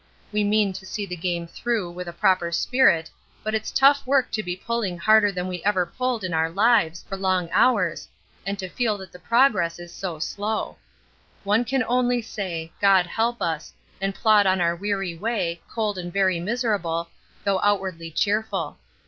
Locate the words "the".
1.05-1.15, 9.11-9.19